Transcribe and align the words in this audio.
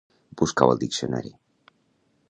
Busca-ho 0.41 0.71
al 0.75 0.81
diccionari 0.85 1.33